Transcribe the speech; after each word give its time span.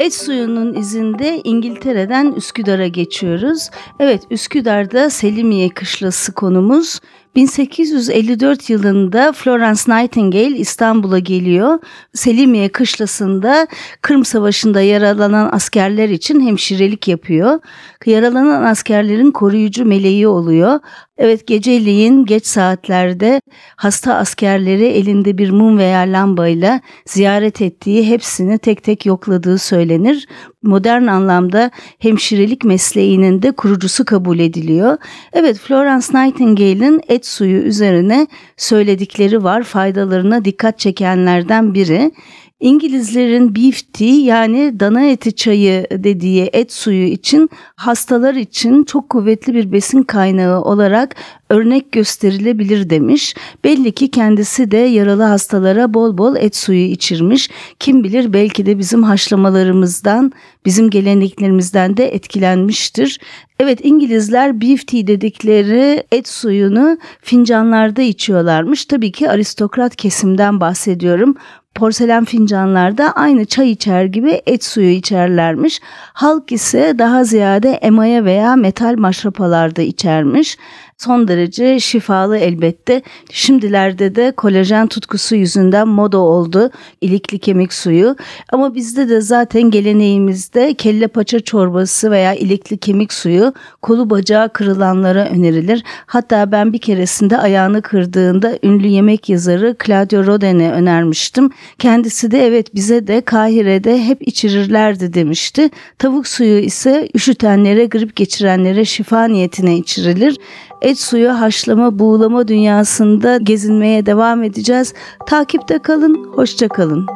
Et 0.00 0.14
suyunun 0.14 0.74
izinde 0.74 1.40
İngiltere'den 1.44 2.32
Üsküdar'a 2.32 2.86
geçiyoruz. 2.86 3.70
Evet 4.00 4.22
Üsküdar'da 4.30 5.10
Selimiye 5.10 5.68
Kışlası 5.68 6.32
konumuz. 6.32 7.00
1854 7.36 8.70
yılında 8.70 9.32
Florence 9.32 9.80
Nightingale 9.88 10.56
İstanbul'a 10.56 11.18
geliyor. 11.18 11.78
Selimiye 12.12 12.68
kışlasında 12.68 13.66
Kırım 14.02 14.24
Savaşı'nda 14.24 14.80
yaralanan 14.80 15.48
askerler 15.52 16.08
için 16.08 16.40
hemşirelik 16.46 17.08
yapıyor. 17.08 17.60
Yaralanan 18.06 18.62
askerlerin 18.62 19.30
koruyucu 19.30 19.84
meleği 19.84 20.28
oluyor. 20.28 20.80
Evet 21.18 21.46
geceliğin 21.46 22.24
geç 22.24 22.46
saatlerde 22.46 23.40
hasta 23.76 24.14
askerleri 24.14 24.84
elinde 24.84 25.38
bir 25.38 25.50
mum 25.50 25.78
veya 25.78 26.00
lambayla 26.00 26.80
ziyaret 27.06 27.62
ettiği 27.62 28.10
hepsini 28.10 28.58
tek 28.58 28.82
tek 28.82 29.06
yokladığı 29.06 29.58
söylenir. 29.58 30.28
Modern 30.62 31.06
anlamda 31.06 31.70
hemşirelik 31.98 32.64
mesleğinin 32.64 33.42
de 33.42 33.52
kurucusu 33.52 34.04
kabul 34.04 34.38
ediliyor. 34.38 34.96
Evet 35.32 35.58
Florence 35.58 36.06
Nightingale'in 36.14 37.00
et 37.08 37.26
suyu 37.26 37.62
üzerine 37.62 38.26
söyledikleri 38.56 39.44
var 39.44 39.62
faydalarına 39.62 40.44
dikkat 40.44 40.78
çekenlerden 40.78 41.74
biri. 41.74 42.12
İngilizlerin 42.60 43.56
beef 43.56 43.92
tea 43.92 44.06
yani 44.06 44.80
dana 44.80 45.04
eti 45.04 45.36
çayı 45.36 45.86
dediği 45.90 46.50
et 46.52 46.72
suyu 46.72 47.06
için 47.06 47.50
hastalar 47.76 48.34
için 48.34 48.84
çok 48.84 49.10
kuvvetli 49.10 49.54
bir 49.54 49.72
besin 49.72 50.02
kaynağı 50.02 50.62
olarak 50.62 51.16
örnek 51.50 51.92
gösterilebilir 51.92 52.90
demiş. 52.90 53.34
Belli 53.64 53.92
ki 53.92 54.10
kendisi 54.10 54.70
de 54.70 54.76
yaralı 54.76 55.22
hastalara 55.22 55.94
bol 55.94 56.18
bol 56.18 56.36
et 56.36 56.56
suyu 56.56 56.84
içirmiş. 56.84 57.50
Kim 57.78 58.04
bilir 58.04 58.32
belki 58.32 58.66
de 58.66 58.78
bizim 58.78 59.02
haşlamalarımızdan, 59.02 60.32
bizim 60.66 60.90
geleneklerimizden 60.90 61.96
de 61.96 62.14
etkilenmiştir. 62.14 63.20
Evet 63.60 63.80
İngilizler 63.82 64.60
beef 64.60 64.86
tea 64.86 65.06
dedikleri 65.06 66.04
et 66.12 66.28
suyunu 66.28 66.98
fincanlarda 67.22 68.02
içiyorlarmış. 68.02 68.84
Tabii 68.84 69.12
ki 69.12 69.30
aristokrat 69.30 69.96
kesimden 69.96 70.60
bahsediyorum 70.60 71.36
porselen 71.74 72.24
fincanlarda 72.24 73.12
aynı 73.12 73.44
çay 73.44 73.70
içer 73.70 74.04
gibi 74.04 74.42
et 74.46 74.64
suyu 74.64 74.90
içerlermiş. 74.90 75.80
Halk 76.12 76.52
ise 76.52 76.94
daha 76.98 77.24
ziyade 77.24 77.70
emaya 77.70 78.24
veya 78.24 78.56
metal 78.56 78.94
maşrapalarda 78.98 79.82
içermiş 79.82 80.58
son 80.98 81.28
derece 81.28 81.80
şifalı 81.80 82.38
elbette. 82.38 83.02
Şimdilerde 83.30 84.14
de 84.14 84.32
kolajen 84.36 84.86
tutkusu 84.86 85.36
yüzünden 85.36 85.88
moda 85.88 86.18
oldu 86.18 86.70
ilikli 87.00 87.38
kemik 87.38 87.72
suyu. 87.72 88.16
Ama 88.52 88.74
bizde 88.74 89.08
de 89.08 89.20
zaten 89.20 89.62
geleneğimizde 89.62 90.74
kelle 90.74 91.08
paça 91.08 91.40
çorbası 91.40 92.10
veya 92.10 92.34
ilikli 92.34 92.78
kemik 92.78 93.12
suyu 93.12 93.52
kolu 93.82 94.10
bacağı 94.10 94.52
kırılanlara 94.52 95.28
önerilir. 95.28 95.84
Hatta 96.06 96.52
ben 96.52 96.72
bir 96.72 96.78
keresinde 96.78 97.38
ayağını 97.38 97.82
kırdığında 97.82 98.58
ünlü 98.62 98.86
yemek 98.86 99.28
yazarı 99.28 99.76
Claudio 99.86 100.26
Rodin'e 100.26 100.72
önermiştim. 100.72 101.50
Kendisi 101.78 102.30
de 102.30 102.46
evet 102.46 102.74
bize 102.74 103.06
de 103.06 103.20
Kahire'de 103.20 104.04
hep 104.04 104.28
içirirlerdi 104.28 105.14
demişti. 105.14 105.70
Tavuk 105.98 106.28
suyu 106.28 106.58
ise 106.58 107.08
üşütenlere, 107.14 107.86
grip 107.86 108.16
geçirenlere 108.16 108.84
şifa 108.84 109.24
niyetine 109.24 109.76
içirilir 109.76 110.36
et 110.84 111.00
suyu 111.00 111.40
haşlama 111.40 111.98
buğulama 111.98 112.48
dünyasında 112.48 113.36
gezinmeye 113.36 114.06
devam 114.06 114.42
edeceğiz. 114.42 114.94
Takipte 115.26 115.78
kalın, 115.78 116.28
hoşça 116.34 116.68
kalın. 116.68 117.06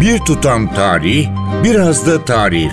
Bir 0.00 0.18
tutam 0.18 0.74
tarih, 0.74 1.28
biraz 1.64 2.06
da 2.06 2.24
tarif. 2.24 2.72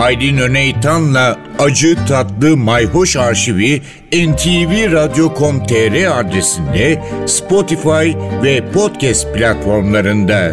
Aydın 0.00 0.38
Öneytan'la 0.38 1.38
Acı 1.58 1.96
Tatlı 2.08 2.56
Mayhoş 2.56 3.16
Arşivi 3.16 3.82
ntvradio.com.tr 4.12 6.20
adresinde 6.20 7.02
Spotify 7.26 8.12
ve 8.42 8.72
podcast 8.72 9.34
platformlarında. 9.34 10.52